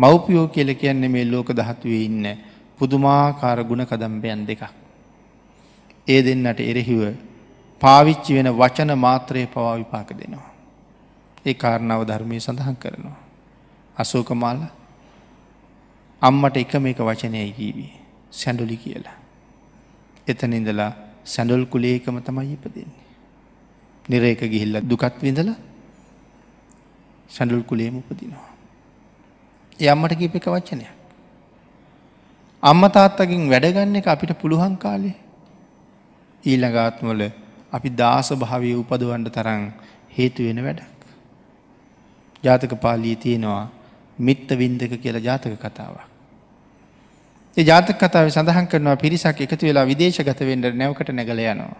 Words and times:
මව්පියෝ 0.00 0.48
කියල 0.48 0.74
කියන්නේ 0.74 1.08
මේ 1.08 1.24
ලෝක 1.24 1.48
දහත්වේ 1.52 2.04
ඉන්න 2.04 2.26
පුදුමාකාර 2.78 3.64
ගුණ 3.64 3.84
කදම්බයන් 3.84 4.46
දෙකක්. 4.46 4.62
ඒ 6.06 6.20
දෙන්නට 6.22 6.60
එරෙහිව 6.62 7.00
පාවිච්චි 7.80 8.34
වෙන 8.34 8.48
වචන 8.52 8.92
මාත්‍රය 8.96 9.46
පවා 9.46 9.76
විපාක 9.76 10.10
දෙනවා. 10.12 10.50
ඒ 11.46 11.54
කාරණාව 11.54 12.02
ධර්මය 12.04 12.40
සඳහන් 12.40 12.76
කරනවා. 12.76 13.18
අසෝකමාල 13.96 14.60
අම්මට 16.22 16.56
එක 16.56 16.72
මේක 16.76 16.98
වචනය 17.00 17.52
කීවී 17.52 17.92
සැඩුලි 18.32 18.76
කියලා. 18.76 19.16
එතන 20.26 20.52
ඉඳලා 20.52 20.92
සැඩොල් 21.24 21.64
කුලේකම 21.66 22.16
තමයි 22.20 22.52
ඉපදෙන්නේ. 22.54 23.04
නිරේක 24.04 24.40
ගිහිල්ල 24.44 24.80
දුකත් 24.82 25.16
විඳල 25.22 25.50
සැඩුල් 27.30 27.62
කුලේම 27.62 27.96
උපදිනවා. 27.96 28.49
ඒ 29.80 29.88
අම්මට 29.88 30.14
කීප 30.14 30.34
එක 30.34 30.46
වචනය. 30.46 30.84
අම්ම 32.62 32.82
තාත්තකින් 32.90 33.48
වැඩගන්න 33.48 33.96
එක 33.96 34.06
අපිට 34.06 34.32
පුළුවන් 34.34 34.76
කාලේ 34.76 35.16
ඊළඟාත්මල 36.44 37.22
අපි 37.72 37.88
දාස 37.92 38.28
භාවය 38.34 38.74
උපදවන්ඩ 38.74 39.30
තරං 39.30 39.72
හේතු 40.10 40.44
වෙන 40.44 40.60
වැඩක්. 40.60 41.00
ජාතක 42.44 42.72
පාලී 42.76 43.16
තියෙනවා 43.16 43.64
මිත්ත 44.18 44.48
වින්දක 44.52 44.92
කියලා 44.96 45.20
ජාතක 45.20 45.56
කතාවක්. 45.56 46.06
ඒ 47.56 47.64
ජාතක 47.64 47.96
කතාව 47.96 48.28
සඳහන් 48.28 48.66
කරනවා 48.66 48.96
පිරිසක් 48.96 49.40
එකතු 49.40 49.64
වෙලා 49.64 49.86
විදේශගත 49.86 50.40
වෙන්ඩ 50.42 50.74
නැවකට 50.74 51.10
නැගල 51.10 51.40
යනවා. 51.40 51.76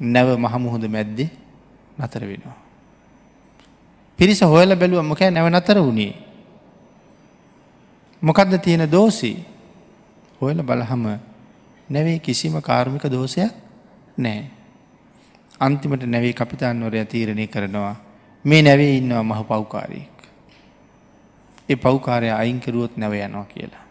නැව 0.00 0.28
මහමුහොද 0.36 0.84
මැද්දේ 0.88 1.30
නතර 1.98 2.24
වෙනවා. 2.24 2.65
පිරිස 4.18 4.40
හොයල 4.42 4.74
බැලුව 4.74 5.04
මොකෑ 5.04 5.30
නැව 5.30 5.48
නතර 5.50 5.78
වුණේ. 5.78 6.14
මොකක්ද 8.22 8.58
තියෙන 8.58 8.90
දෝසී 8.90 9.44
හොයල 10.40 10.62
බලහම 10.62 11.04
නැවේ 11.90 12.18
කිසිම 12.18 12.60
කාර්මික 12.60 13.04
දෝෂයක් 13.06 13.52
නෑ. 14.18 14.50
අන්තිමට 15.60 16.02
නැවේ 16.04 16.32
කපිතාන්වරය 16.32 17.04
තීරණය 17.04 17.46
කරනවා 17.46 17.96
මේ 18.44 18.62
නැවේ 18.62 18.96
ඉන්නවා 18.96 19.22
මහ 19.22 19.40
පව්කාරයෙක්. 19.44 20.16
ඒ 21.68 21.76
පව්කාරය 21.76 22.30
අයිංකරුවොත් 22.32 22.96
නැව 22.96 23.12
යනවා 23.12 23.44
කියලා. 23.44 23.84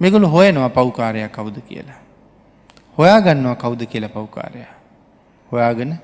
මෙගුළු 0.00 0.28
හොයනවා 0.28 0.70
පව්කාරයක් 0.70 1.32
කවුද 1.32 1.58
කියලා. 1.68 2.00
හොයා 2.98 3.20
ගන්නවා 3.20 3.56
කවුද 3.56 3.86
කියලා 3.86 4.08
පව්කාරය. 4.08 4.66
හොයාගෙන 5.52 5.98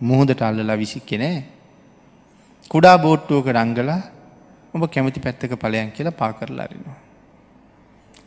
මුහදට 0.00 0.42
අල්ලලා 0.42 0.78
විසික්කෙ 0.78 1.18
නෑ. 1.18 1.59
කුඩා 2.70 2.98
බෝට්ටුවක 2.98 3.46
රංගලා 3.50 4.00
ඔබ 4.74 4.82
කැමති 4.86 5.20
පැත්තක 5.20 5.54
පලයන් 5.58 5.90
කියලා 5.90 6.12
පා 6.12 6.32
කරලාරිනවා. 6.32 6.98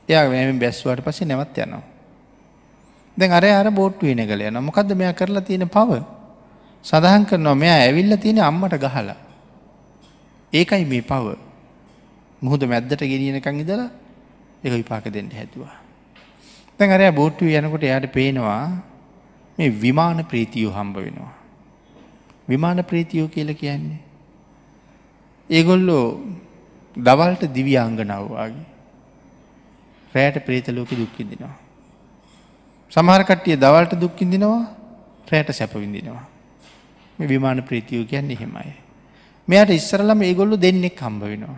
එයා 0.10 0.28
වැෑම 0.28 0.60
බැස්වට 0.60 1.04
පසේ 1.06 1.28
නැවත් 1.28 1.58
යනවා. 1.58 1.84
දැන් 3.18 3.32
අර 3.32 3.46
අර 3.46 3.72
බෝට්ටු 3.72 4.06
වෙන 4.06 4.28
කළ 4.28 4.42
යන 4.42 4.60
මොකක්ද 4.60 4.92
මෙයා 4.96 5.14
කරලා 5.14 5.42
තියෙන 5.42 5.70
පව 5.70 6.04
සඳහන් 6.86 7.26
කරනවා 7.26 7.56
මෙයා 7.56 7.80
ඇවිල්ල 7.88 8.18
තියෙන 8.18 8.44
අම්මට 8.44 8.76
ගහලා. 8.78 9.18
ඒකයි 10.54 10.86
මේ 10.86 11.02
පව 11.02 11.26
මුහුද 12.42 12.68
මැද්දට 12.68 13.00
ගෙනියනකං 13.02 13.64
ඉදලා 13.64 13.90
එක 14.64 14.72
විපාක 14.74 15.06
දෙන්න 15.08 15.32
හැතුවා. 15.32 15.76
තැන් 16.78 16.92
අරය 16.92 17.12
බෝට්ටු 17.12 17.48
යනකොට 17.48 17.84
එයාට 17.84 18.12
පේනවා 18.12 18.64
මේ 19.58 19.70
විමාන 19.82 20.26
ප්‍රීතියෝ 20.26 20.74
හම්බ 20.74 20.96
වෙනවා. 20.98 21.34
විමාන 22.50 22.84
ප්‍රීතියෝ 22.84 23.28
කියල 23.28 23.56
කියන්නේ. 23.56 24.12
ඒගොල්ලෝ 25.50 26.06
දවල්ට 26.96 27.44
දිවියංගනව්වාගේ 27.56 28.66
රෑට 30.16 30.46
ප්‍රේතලෝක 30.46 30.92
දුක්කිදිනවා. 30.92 31.56
සමහරකට්ටිය 32.92 33.58
දවල්ට 33.58 34.00
දුක්කිදිනවා 34.00 34.62
රෑට 35.32 35.50
සැපවිඳිනවා. 35.52 36.24
මේ 37.20 37.28
විමාන 37.28 37.64
ප්‍රීතියෝ 37.64 38.06
කියන්නේ 38.06 38.38
එහෙමයි. 38.38 38.74
මෙයට 39.48 39.70
ඉස්සරලම 39.72 40.22
ඒගොල්ලු 40.22 40.62
දෙන්නෙක් 40.62 41.00
හම්බ 41.00 41.24
වෙනවා. 41.24 41.58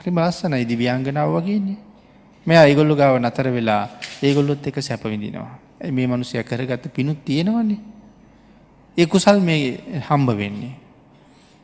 හරි 0.00 0.10
මලස්සනයි 0.10 0.68
දිවියංගනාව 0.68 1.32
වගේන්නේ. 1.36 1.78
මෙයා 2.46 2.64
ඒගොල්ලු 2.64 2.96
ගාව 2.96 3.18
නතර 3.18 3.48
වෙලා 3.52 3.88
ඒගොල්ලොත් 4.22 4.66
එක 4.66 4.78
සැපවිඳිනවා. 4.80 5.58
මේ 5.90 6.06
මනුසය 6.06 6.42
කරගත්ත 6.42 6.92
පිණුත් 6.94 7.24
තියෙනවන්නේ. 7.24 7.80
ඒ 8.98 9.06
කුසල් 9.06 9.40
මේ 9.40 9.80
හම්බ 10.08 10.28
වෙන්නේ. 10.36 10.74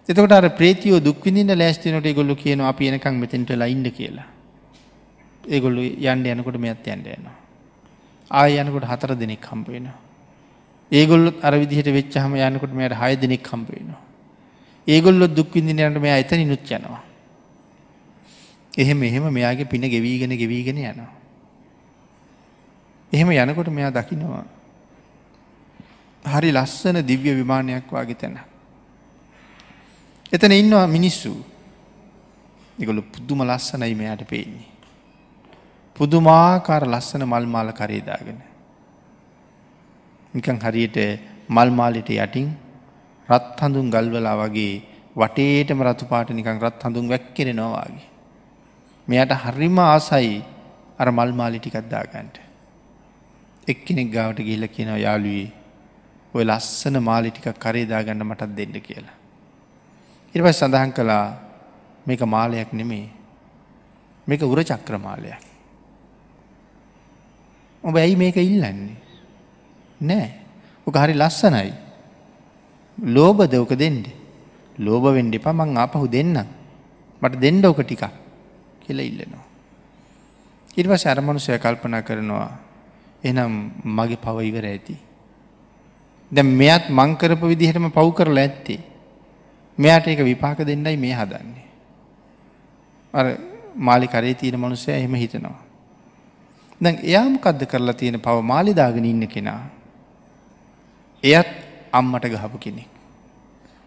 එතකට 0.09 0.33
අර 0.33 0.49
ප්‍රේතියෝ 0.51 1.01
දුක්විඳින්න 1.01 1.59
ලෑස්තිනට 1.59 2.07
ගොල්ලු 2.15 2.35
කියන 2.37 2.61
අප 2.61 2.81
එනකං 2.81 3.17
මෙතෙන්ට 3.19 3.51
ලයින්ඩ 3.53 3.89
කියලා. 3.91 4.27
ඒගොල්ලු 5.45 5.83
යන්ඩ 5.83 6.27
යනකොට 6.27 6.59
මෙත් 6.59 6.87
යන්ඩ 6.87 7.07
යනවා. 7.07 7.35
ආය 8.31 8.59
යනකොට 8.61 8.87
හතර 8.87 9.15
දෙනෙක් 9.15 9.43
හම්බ 9.43 9.67
වෙනවා. 9.69 9.99
ඒගොල්ලොත් 10.93 11.43
අර 11.43 11.59
විදිහට 11.59 11.91
වෙච්චහම 11.91 12.39
යනකොට 12.39 12.73
මෙයට 12.73 12.95
හය 12.95 13.17
දෙනෙක් 13.17 13.47
හම්බ 13.47 13.69
වෙනවා. 13.69 14.01
ඒගොල්ලොත් 14.87 15.35
දුක්විඳිනයට 15.35 16.01
මෙයා 16.01 16.23
එතනි 16.23 16.45
නුත් 16.45 16.71
යනවා. 16.71 17.03
එහෙම 18.79 19.03
එහෙම 19.03 19.33
මෙයාගේ 19.33 19.67
පින 19.67 19.91
ගෙවීගෙන 19.91 20.39
ගෙවීගෙන 20.39 20.79
යනවා. 20.79 21.13
එහෙම 23.13 23.31
යනකොට 23.33 23.69
මෙයා 23.69 23.91
දකිනවා. 23.91 24.45
හරි 26.25 26.53
ලස්සන 26.53 27.03
දිව්‍ය 27.03 27.35
විමානයක් 27.35 27.91
වගේ 27.91 28.15
තැන. 28.15 28.39
එතන 30.33 30.53
ඉන්නවා 30.53 30.87
මිනිස්සු 30.89 31.31
එකොළු 32.79 33.03
පුද්දුම 33.05 33.41
ලස්සනයි 33.43 33.95
මෙයාට 33.95 34.23
පේන්නේ. 34.25 34.67
පුදුමාකාර 35.97 36.85
ලස්සන 36.85 37.23
මල්මාල 37.25 37.71
කරේදාගෙන. 37.73 38.41
නිකං 40.35 40.59
හරියට 40.59 40.99
මල්මාලිට 41.49 42.11
යටින් 42.17 42.49
රත් 43.29 43.61
හඳුන් 43.61 43.91
ගල්වලා 43.91 44.37
වගේ 44.37 44.75
වටේටම 45.17 45.81
රතු 45.83 46.05
පාට 46.05 46.31
නිකං 46.31 46.59
රත් 46.59 46.83
හඳුන් 46.83 47.07
වැක්කෙරෙනවාගේ. 47.09 48.09
මෙයට 49.09 49.33
හරිම 49.45 49.79
ආසයි 49.81 50.43
අර 50.99 51.09
මල්මාලි 51.11 51.61
ටිකක්දාගන්ට. 51.61 52.37
එක්කෙනෙක් 53.69 54.11
ගාවට 54.11 54.43
ගිල්ල 54.43 54.67
කියනව 54.69 54.99
යාලුවේ 54.99 55.49
ඔය 56.35 56.45
ලස්සන 56.45 56.99
මාලි 57.01 57.31
ටික 57.31 57.49
කරේදාගන්න 57.57 58.27
මටත් 58.27 58.53
දෙන්න 58.59 58.77
කියලා. 58.81 59.17
ඉරවස් 60.37 60.61
සඳහන් 60.61 60.93
කළා 60.93 61.27
මේක 62.07 62.21
මාලයක් 62.27 62.73
නෙමේ 62.73 63.09
මේක 64.27 64.43
උර 64.43 64.61
චක්‍රමාලයක්. 64.63 65.43
ඔබ 67.85 67.97
ඇයි 67.97 68.17
මේක 68.17 68.37
ඉල්ලන්නේ. 68.37 68.97
නෑ 70.01 70.29
ඕක 70.87 70.97
හරි 70.97 71.15
ලස්සනයි. 71.15 71.73
ලෝබ 72.99 73.39
දවක 73.45 73.73
දෙන්ඩ 73.75 74.07
ලෝබ 74.79 75.05
වෙන්ඩ 75.09 75.37
පමං 75.39 75.77
ආපහු 75.77 76.07
දෙන්න 76.09 76.37
මට 77.23 77.41
දෙන්ඩ 77.41 77.65
ඕක 77.65 77.81
ටිකක් 77.81 78.05
කියල 78.83 79.01
ඉල්ලනවා. 79.01 79.45
ඉර්ව 80.77 80.93
සැරමනුසය 80.97 81.59
කල්පනා 81.59 82.03
කරනවා 82.03 82.51
එනම් 83.23 83.55
මගේ 83.87 84.19
පව 84.19 84.37
ඉවර 84.43 84.67
ඇති. 84.67 84.97
දැ 86.33 86.45
මෙයත් 86.45 86.91
මංකරප 86.91 87.41
විදිහටම 87.43 87.89
පව් 87.89 88.09
කරලා 88.13 88.45
ඇත්තේ. 88.45 88.96
මෙයාට 89.79 90.09
ඒක 90.09 90.21
විපාක 90.21 90.59
දෙන්නයි 90.61 90.97
මේ 90.97 91.15
හදන්නේ. 91.15 91.67
අර 93.15 93.27
මාලි 93.77 94.09
කරේ 94.09 94.35
තියෙන 94.35 94.61
මනුසය 94.61 94.91
එහෙම 94.91 95.15
හිතනවා. 95.15 95.61
දැන් 96.81 96.99
එයාමකද්ද 97.03 97.63
කරලා 97.65 97.95
තියෙන 97.95 98.21
පව 98.21 98.43
මාලිදාගෙන 98.43 99.05
ඉන්න 99.05 99.29
කෙනා. 99.29 99.63
එයත් 101.25 101.51
අම්මට 101.93 102.27
ගහපු 102.27 102.59
කෙනෙක්. 102.59 102.89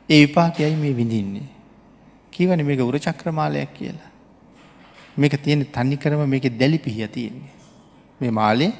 ඒ 0.09 0.19
විපාකයයි 0.25 0.75
මේ 0.75 0.95
විඳින්නේ. 0.95 1.47
කිවන 2.31 2.65
මේක 2.65 2.81
උර 2.81 2.97
චක්‍රමාලයක් 2.97 3.73
කියලා. 3.73 4.09
මේක 5.17 5.33
තියෙන 5.43 5.65
තනිකරම 5.67 6.21
මේක 6.27 6.45
දැලි 6.57 6.77
පිහිය 6.77 7.07
තියෙන්නේ. 7.07 7.53
මේ 8.21 8.31
මාලේ 8.31 8.71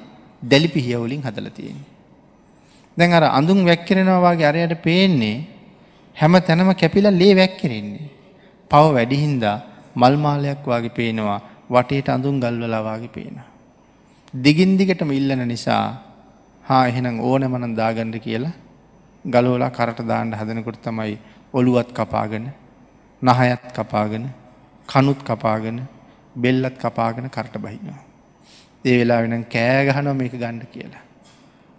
දැලි 0.44 0.68
පිහියවලින් 0.68 1.22
හදල 1.22 1.50
තියෙන්නේ. 1.50 1.88
දැන් 2.98 3.14
අර 3.14 3.24
අඳුම් 3.30 3.66
වැක්කරෙනවාගේ 3.66 4.46
අරයට 4.46 4.84
පේන්නේ 4.84 5.38
හැම 6.20 6.34
තැනම 6.48 6.72
කැපිල 6.82 7.08
ලේ 7.22 7.34
වැක්කරෙන්නේ. 7.36 8.10
පව 8.72 8.86
වැඩිහින්දා 8.96 9.58
මල්මාලයක් 9.96 10.66
වගේ 10.66 10.96
පේනවා 10.98 11.40
වටේට 11.70 12.10
අඳුම් 12.10 12.36
ගල්වලවාගේ 12.44 13.14
පේන. 13.16 13.38
දිගින් 14.34 14.78
දිගටම 14.80 15.12
ඉල්ලන 15.12 15.44
නිසා 15.48 15.84
හා 16.66 16.84
එහෙනම් 16.90 17.20
ඕනමනන් 17.22 17.78
දාගණ්ඩ 17.80 18.18
කියලා 18.26 18.56
ගලෝලා 19.26 19.72
කරට 19.72 20.02
දාණ්ඩ 20.08 20.40
හදනකොට 20.40 20.82
තමයි 20.82 21.16
ඔළුවත් 21.54 21.90
කපාගෙන 21.92 22.46
නහයත් 23.22 23.66
කපාගෙන 23.78 24.26
කනුත් 24.90 25.20
කපාගෙන 25.24 25.80
බෙල්ලත් 26.36 26.76
කපාගෙන 26.78 27.28
කරට 27.30 27.56
බහිනවා. 27.58 28.02
ඒ 28.86 28.96
වෙලා 29.00 29.22
වෙන 29.24 29.46
කෑගහනෝ 29.48 30.14
මේක 30.14 30.34
ගණ්ඩ 30.34 30.72
කියලා. 30.74 31.04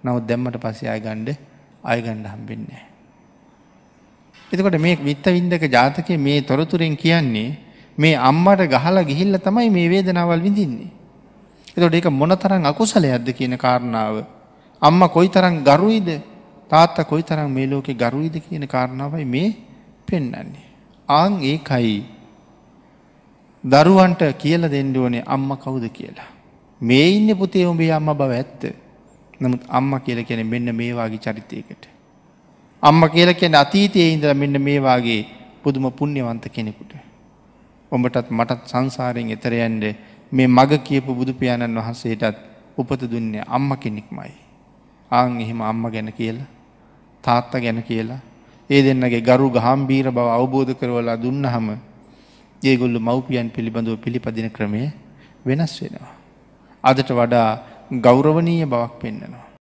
නවත් 0.04 0.28
දැම්මට 0.28 0.62
පස්සේ 0.64 0.90
අය 0.90 1.00
ගණ්ඩ 1.00 1.36
අයගණ්ඩ 1.84 2.26
හම්බෙන්නේ. 2.26 2.89
එතකොට 4.52 4.78
මේ 4.78 4.96
විත්ත 4.98 5.26
වින්දක 5.26 5.64
ජාතකය 5.68 6.16
මේ 6.18 6.42
තොරතුරෙන් 6.42 6.96
කියන්නේ 6.96 7.58
මේ 7.98 8.16
අම්මට 8.20 8.62
ගහලා 8.66 9.04
ගිහිල්ල 9.04 9.38
තමයි 9.38 9.70
මේ 9.70 9.88
වේදනාවල් 9.88 10.42
විඳින්නේ. 10.42 10.90
එතොට 11.76 11.94
ඒක 11.94 12.10
මොන 12.10 12.34
තරම් 12.36 12.64
අකුසලයක්ද 12.64 13.28
කියන 13.32 13.56
කාරණාව. 13.56 14.24
අම්ම 14.82 15.00
කොයි 15.08 15.28
තරම් 15.28 15.62
ගරුයිද 15.62 16.08
තාත්ත 16.70 16.98
කොයි 17.06 17.22
තරම් 17.22 17.50
මේ 17.50 17.66
ලෝකෙ 17.66 17.94
ගරුයිද 17.94 18.36
කියන 18.40 18.66
කාරණාවයි 18.66 19.24
මේ 19.26 19.56
පෙන්නන්නේ. 20.06 20.66
ආං 21.08 21.38
ඒකයි 21.42 22.04
දරුවන්ට 23.64 24.22
කියල 24.38 24.62
දෙන්න 24.68 24.96
ඕනේ 24.96 25.24
අම්ම 25.26 25.50
කවුද 25.56 25.86
කියලා. 25.90 26.30
මේ 26.80 27.06
ඉන්න 27.16 27.36
පුතේ 27.36 27.66
උඹේ 27.66 27.92
අම්ම 27.92 28.10
බව 28.12 28.32
ඇත්ත. 28.32 28.62
නමුත් 29.40 29.62
අම්ම 29.68 30.00
කියල 30.00 30.24
කෙන 30.24 30.46
මෙන්න 30.46 30.74
මේවාගේ 30.74 31.18
චරිතයකට. 31.18 31.99
අම්ම 32.82 33.02
කියල 33.08 33.34
කෙන 33.34 33.54
අතීතයේ 33.54 34.12
ඉඳල 34.12 34.32
මෙන්න 34.34 34.56
මේවාගේ 34.58 35.26
පුදුම 35.62 35.92
පුුණ්්‍යවන්ත 35.92 36.44
කෙනෙකුට. 36.48 36.92
ඔඹටත් 37.92 38.30
මටත් 38.30 38.64
සංසාරයෙන් 38.66 39.30
එතරයන්ට 39.30 39.84
මේ 40.32 40.48
මග 40.48 40.80
කියපු 40.80 41.14
බුදු 41.14 41.32
පියාණන් 41.34 41.76
වහන්සේටත් 41.76 42.38
උපත 42.78 43.02
දුන්නේ 43.02 43.44
අම්ම 43.46 43.76
කෙනෙක්මයි. 43.76 44.32
ආං 45.10 45.40
එහෙම 45.40 45.60
අම්ම 45.62 45.84
ගැන 45.90 46.08
කියලා 46.12 46.48
තාත්ත 47.24 47.52
ගැන 47.54 47.82
කියලා 47.82 48.20
ඒ 48.70 48.80
දෙන්නගේ 48.82 49.20
ගරු 49.20 49.50
ගහම්බීර 49.50 50.08
බව 50.10 50.28
අවබෝධ 50.30 50.72
කරවලා 50.72 51.16
දුන්න 51.16 51.44
හම 51.44 51.68
ඒගොල්ලු 52.62 53.00
මව්පියන් 53.00 53.50
පිළිබඳව 53.50 53.98
පිළිපදින 53.98 54.48
ක්‍රමය 54.50 54.88
වෙනස් 55.44 55.74
වෙනවා. 55.82 56.14
අදට 56.84 57.10
වඩා 57.10 57.50
ගෞරවනීය 58.00 58.64
බවක් 58.64 58.92
පෙන්න්නනවා. 58.98 59.49